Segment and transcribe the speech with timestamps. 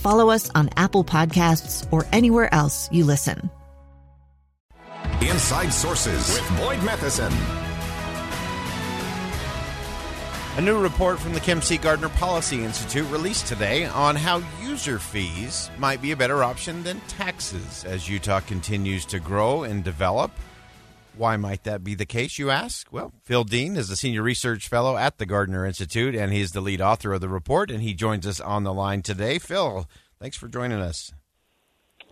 [0.00, 3.50] follow us on Apple Podcasts, or anywhere else you listen.
[5.20, 7.32] Inside Sources with Boyd Matheson.
[10.56, 11.76] A new report from the Kem C.
[11.76, 17.00] Gardner Policy Institute released today on how user fees might be a better option than
[17.02, 20.32] taxes as Utah continues to grow and develop.
[21.20, 22.90] Why might that be the case, you ask?
[22.90, 26.62] Well, Phil Dean is a senior research fellow at the Gardner Institute, and he's the
[26.62, 29.38] lead author of the report, and he joins us on the line today.
[29.38, 29.86] Phil,
[30.18, 31.12] thanks for joining us.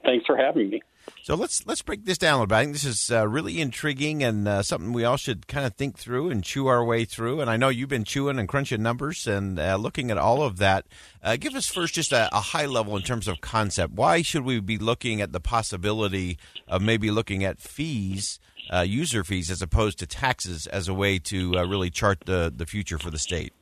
[0.05, 0.83] Thanks for having me.
[1.23, 2.55] So let's let's break this down a little bit.
[2.57, 5.75] I think this is uh, really intriguing and uh, something we all should kind of
[5.75, 7.41] think through and chew our way through.
[7.41, 10.59] And I know you've been chewing and crunching numbers and uh, looking at all of
[10.59, 10.87] that.
[11.23, 13.95] Uh, give us first just a, a, high level in terms of concept.
[13.95, 18.39] Why should we be looking at the possibility of maybe looking at fees,
[18.73, 22.53] uh, user fees, as opposed to taxes, as a way to uh, really chart the
[22.55, 23.53] the future for the state?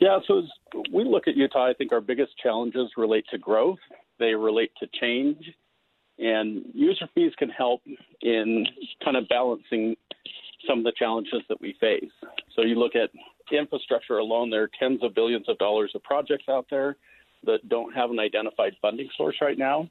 [0.00, 0.44] Yeah, so as
[0.92, 3.78] we look at Utah, I think our biggest challenges relate to growth.
[4.18, 5.44] They relate to change
[6.18, 7.82] and user fees can help
[8.22, 8.66] in
[9.04, 9.96] kind of balancing
[10.66, 12.10] some of the challenges that we face.
[12.54, 13.10] So you look at
[13.52, 16.96] infrastructure alone, there are tens of billions of dollars of projects out there
[17.44, 19.88] that don't have an identified funding source right now.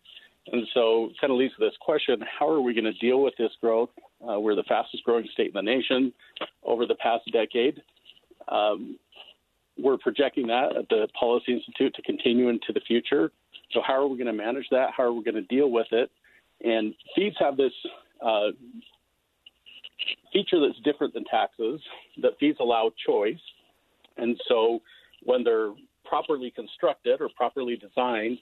[0.51, 3.21] And so it kind of leads to this question how are we going to deal
[3.21, 3.89] with this growth?
[4.27, 6.11] Uh, we're the fastest growing state in the nation
[6.63, 7.81] over the past decade.
[8.49, 8.97] Um,
[9.77, 13.31] we're projecting that at the Policy Institute to continue into the future.
[13.73, 14.89] So, how are we going to manage that?
[14.95, 16.11] How are we going to deal with it?
[16.63, 17.73] And fees have this
[18.25, 18.49] uh,
[20.31, 21.81] feature that's different than taxes
[22.21, 23.41] that fees allow choice.
[24.17, 24.79] And so,
[25.23, 25.71] when they're
[26.05, 28.37] properly constructed or properly designed,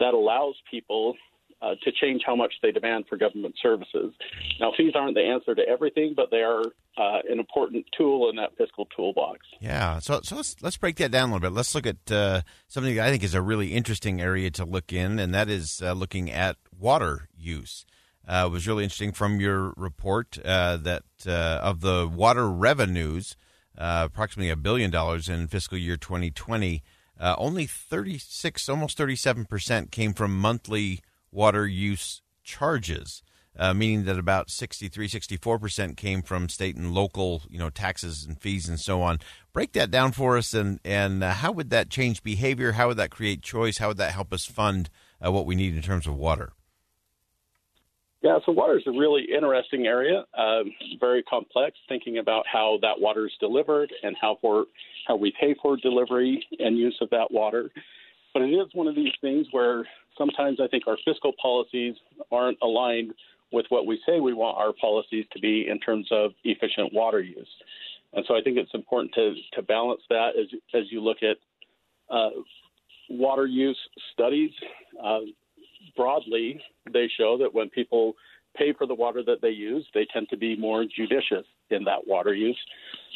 [0.00, 1.14] that allows people
[1.62, 4.12] uh, to change how much they demand for government services.
[4.60, 6.62] Now, fees aren't the answer to everything, but they are
[6.98, 9.46] uh, an important tool in that fiscal toolbox.
[9.60, 10.00] Yeah.
[10.00, 11.54] So, so let's let's break that down a little bit.
[11.54, 15.20] Let's look at uh, something I think is a really interesting area to look in,
[15.20, 17.86] and that is uh, looking at water use.
[18.26, 23.36] Uh, it was really interesting from your report uh, that of the water revenues,
[23.76, 26.82] approximately a billion dollars in fiscal year 2020.
[27.20, 31.00] only 36, almost 37 percent came from monthly
[31.32, 33.22] water use charges,
[33.58, 38.40] uh, meaning that about 63, 64% came from state and local, you know, taxes and
[38.40, 39.18] fees and so on.
[39.52, 42.72] Break that down for us, and, and uh, how would that change behavior?
[42.72, 43.78] How would that create choice?
[43.78, 44.88] How would that help us fund
[45.24, 46.52] uh, what we need in terms of water?
[48.22, 51.76] Yeah, so water is a really interesting area, um, very complex.
[51.88, 54.66] Thinking about how that water is delivered and how for
[55.08, 57.70] how we pay for delivery and use of that water.
[58.32, 61.94] But it is one of these things where sometimes I think our fiscal policies
[62.30, 63.12] aren't aligned
[63.52, 67.20] with what we say we want our policies to be in terms of efficient water
[67.20, 67.48] use.
[68.14, 71.36] And so I think it's important to, to balance that as, as you look at
[72.14, 72.30] uh,
[73.10, 73.78] water use
[74.12, 74.50] studies.
[75.02, 75.20] Uh,
[75.96, 76.60] broadly,
[76.92, 78.14] they show that when people
[78.56, 82.06] pay for the water that they use, they tend to be more judicious in that
[82.06, 82.58] water use.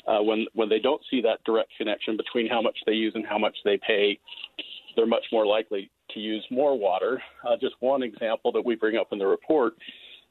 [0.07, 3.27] Uh, when when they don't see that direct connection between how much they use and
[3.27, 4.19] how much they pay,
[4.97, 7.23] they're much more likely to use more water.
[7.47, 9.75] Uh, just one example that we bring up in the report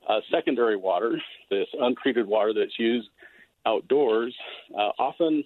[0.08, 1.20] uh, secondary water,
[1.50, 3.08] this untreated water that's used
[3.66, 4.36] outdoors,
[4.74, 5.44] uh, often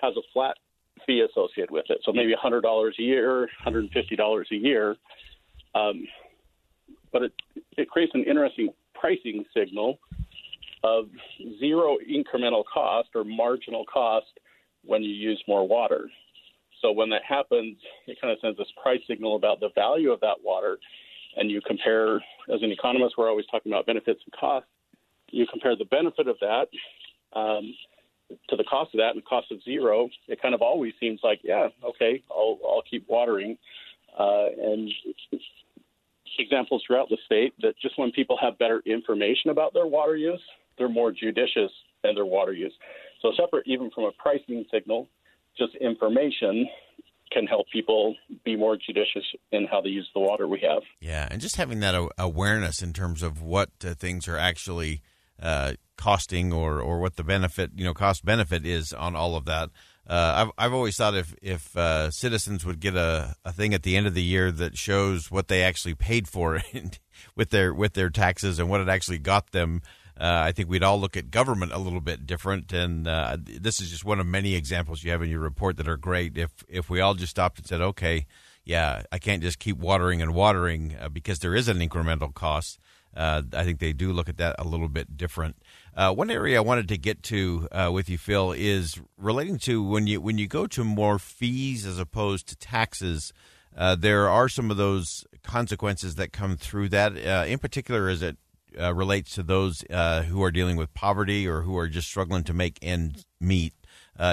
[0.00, 0.56] has a flat
[1.06, 1.98] fee associated with it.
[2.04, 2.62] So maybe $100
[2.98, 4.96] a year, $150 a year.
[5.74, 6.06] Um,
[7.12, 7.32] but it,
[7.76, 9.98] it creates an interesting pricing signal
[10.84, 11.06] of
[11.58, 14.26] zero incremental cost or marginal cost
[14.84, 16.08] when you use more water.
[16.82, 17.76] So when that happens,
[18.06, 20.78] it kind of sends this price signal about the value of that water.
[21.36, 24.68] And you compare, as an economist, we're always talking about benefits and costs.
[25.30, 26.68] You compare the benefit of that
[27.38, 27.74] um,
[28.48, 30.08] to the cost of that, and the cost of zero.
[30.28, 33.58] It kind of always seems like, yeah, okay, I'll, I'll keep watering.
[34.18, 34.90] Uh, and
[36.38, 40.40] examples throughout the state that just when people have better information about their water use,
[40.78, 41.70] they're more judicious
[42.04, 42.72] in their water use.
[43.22, 45.08] So, separate even from a pricing signal,
[45.58, 46.68] just information
[47.32, 48.14] can help people
[48.44, 50.82] be more judicious in how they use the water we have.
[51.00, 55.02] Yeah, and just having that awareness in terms of what uh, things are actually
[55.40, 59.44] uh, costing or, or what the benefit, you know, cost benefit is on all of
[59.46, 59.70] that.
[60.08, 63.82] Uh, I've I've always thought if if uh, citizens would get a, a thing at
[63.82, 66.60] the end of the year that shows what they actually paid for
[67.36, 69.82] with their with their taxes and what it actually got them,
[70.18, 72.72] I think we'd all look at government a little bit different.
[72.72, 75.88] And uh, this is just one of many examples you have in your report that
[75.88, 76.36] are great.
[76.38, 78.26] If if we all just stopped and said, okay,
[78.64, 82.78] yeah, I can't just keep watering and watering uh, because there is an incremental cost.
[83.16, 85.56] Uh, I think they do look at that a little bit different.
[85.96, 89.82] Uh, one area I wanted to get to uh, with you, Phil, is relating to
[89.82, 93.32] when you when you go to more fees as opposed to taxes.
[93.74, 97.16] Uh, there are some of those consequences that come through that.
[97.16, 98.36] Uh, in particular, as it
[98.80, 102.54] uh, relates to those who are dealing with poverty or who are just struggling to
[102.54, 103.74] make ends meet.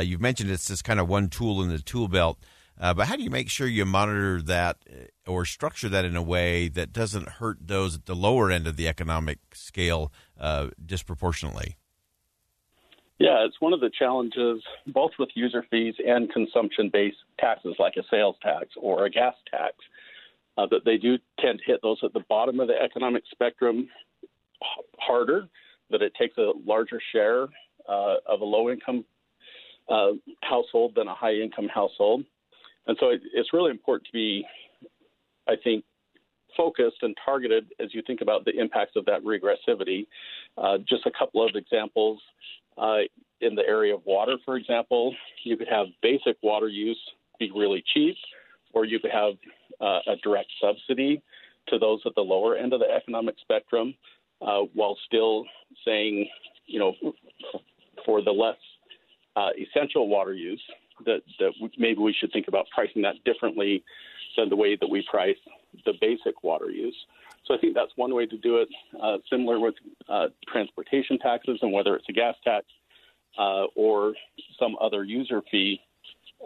[0.02, 2.38] you've mentioned it's this kind of one tool in the tool belt.
[2.80, 6.16] Uh, but how do you make sure you monitor that uh, or structure that in
[6.16, 10.70] a way that doesn't hurt those at the lower end of the economic scale uh,
[10.84, 11.78] disproportionately?
[13.20, 17.94] Yeah, it's one of the challenges both with user fees and consumption based taxes like
[17.98, 19.76] a sales tax or a gas tax
[20.58, 23.88] uh, that they do tend to hit those at the bottom of the economic spectrum
[25.00, 25.48] harder,
[25.90, 27.44] that it takes a larger share
[27.88, 29.06] uh, of a low income
[29.90, 30.12] uh,
[30.42, 32.24] household than a high income household.
[32.88, 34.46] And so it, it's really important to be,
[35.48, 35.84] I think,
[36.56, 40.06] focused and targeted as you think about the impacts of that regressivity.
[40.58, 42.20] Uh, just a couple of examples.
[42.78, 43.00] Uh,
[43.42, 45.14] in the area of water, for example,
[45.44, 47.00] you could have basic water use
[47.40, 48.16] be really cheap,
[48.74, 49.34] or you could have
[49.82, 51.22] uh, a direct subsidy
[51.68, 53.94] to those at the lower end of the economic spectrum,
[54.46, 55.46] uh, while still
[55.86, 56.28] saying,
[56.66, 56.94] you know,
[58.06, 58.58] for the less
[59.36, 60.62] uh, essential water use,
[61.06, 63.84] that, that maybe we should think about pricing that differently
[64.38, 65.38] than the way that we price
[65.86, 66.96] the basic water use.
[67.46, 68.70] So I think that's one way to do it.
[69.02, 69.76] Uh, similar with
[70.08, 72.66] uh, transportation taxes and whether it's a gas tax
[73.38, 74.14] uh, or
[74.60, 75.82] some other user fee,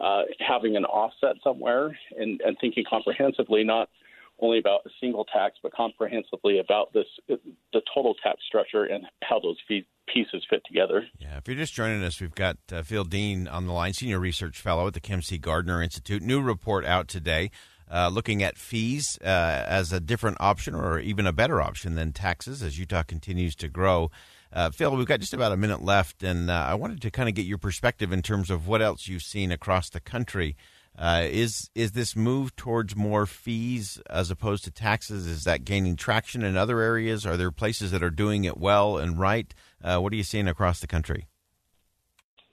[0.02, 3.90] uh, having an offset somewhere and, and thinking comprehensively, not
[4.40, 9.40] only about a single tax, but comprehensively about this the total tax structure and how
[9.40, 11.06] those fees pieces fit together.
[11.20, 14.20] Yeah, if you're just joining us, we've got uh, Phil Dean on the line, senior
[14.20, 15.38] research fellow at the Kem C.
[15.38, 16.22] Gardner Institute.
[16.22, 17.52] New report out today.
[17.90, 22.12] Uh, looking at fees uh, as a different option or even a better option than
[22.12, 24.12] taxes as Utah continues to grow.
[24.52, 27.30] Uh, Phil, we've got just about a minute left, and uh, I wanted to kind
[27.30, 30.58] of get your perspective in terms of what else you've seen across the country.
[30.98, 35.28] Uh, is is this move towards more fees as opposed to taxes?
[35.28, 37.26] Is that gaining traction in other areas?
[37.26, 39.54] Are there places that are doing it well and right?
[39.84, 41.28] Uh, what are you seeing across the country?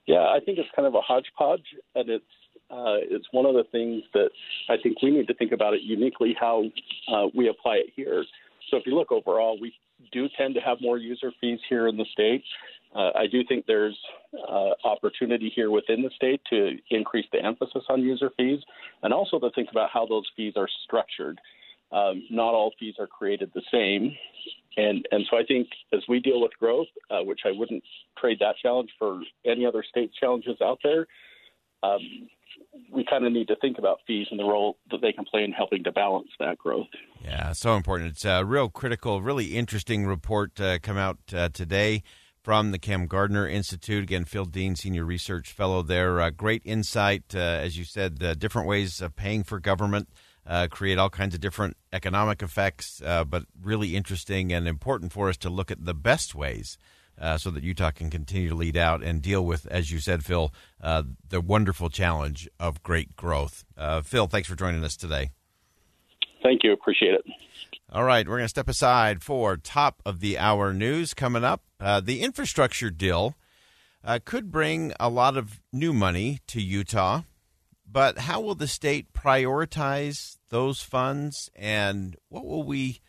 [0.06, 1.64] Yeah, I think it's kind of a hodgepodge,
[1.94, 2.25] and it's
[2.70, 4.31] uh, it's one of the things that
[4.69, 6.64] I think we need to think about it uniquely how
[7.08, 8.25] uh, we apply it here.
[8.70, 9.73] So if you look overall, we
[10.12, 12.43] do tend to have more user fees here in the state.
[12.94, 13.99] Uh, I do think there's
[14.49, 18.61] uh, opportunity here within the state to increase the emphasis on user fees
[19.02, 21.41] and also to think about how those fees are structured.
[21.91, 24.17] Um, not all fees are created the same.
[24.76, 27.84] And, and so I think as we deal with growth, uh, which I wouldn't
[28.19, 31.06] trade that challenge for any other state challenges out there,
[31.82, 32.29] um,
[32.93, 35.43] we kind of need to think about fees and the role that they can play
[35.44, 36.86] in helping to balance that growth.
[37.24, 38.13] Yeah, so important.
[38.13, 42.03] It's a real critical, really interesting report uh, come out uh, today
[42.44, 44.03] from the Kem Gardner Institute.
[44.03, 46.20] Again, Phil Dean, Senior Research Fellow there.
[46.20, 50.08] Uh, great insight, uh, as you said, uh, different ways of paying for government
[50.46, 55.31] uh, create all kinds of different economic effects, uh, but really interesting and important for
[55.31, 56.77] us to look at the best ways
[57.19, 60.22] uh, so that Utah can continue to lead out and deal with, as you said,
[60.22, 63.65] Phil, the wonderful challenge of great growth.
[64.03, 65.31] Phil, thanks for joining us today.
[66.43, 66.74] Thank you.
[66.74, 67.24] Appreciate it.
[67.93, 71.62] All right, we're going to step aside for top of the hour news coming up.
[71.79, 73.36] Uh, the infrastructure deal
[74.24, 77.22] could bring a lot of new money to Utah.
[77.86, 83.00] But how will the state prioritize those funds, and what will we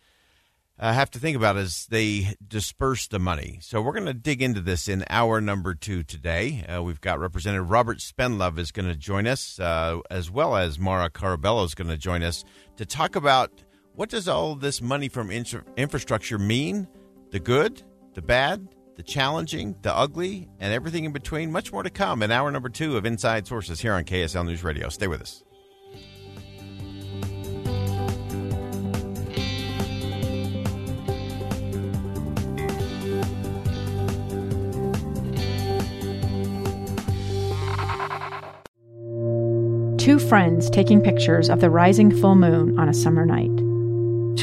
[0.78, 3.58] uh, have to think about as they disperse the money?
[3.62, 6.66] So we're going to dig into this in hour number two today.
[6.68, 10.78] Uh, we've got Representative Robert Spendlove is going to join us, uh, as well as
[10.78, 12.44] Mara Carabello is going to join us
[12.78, 13.64] to talk about
[13.96, 16.86] what does all this money from infrastructure mean?
[17.32, 17.82] The good,
[18.14, 21.50] the bad, the challenging, the ugly, and everything in between.
[21.50, 24.66] Much more to come in hour number two of Inside Sources here on KSL News
[24.66, 24.90] Radio.
[24.90, 25.44] Stay with us.
[39.98, 43.65] Two friends taking pictures of the rising full moon on a summer night.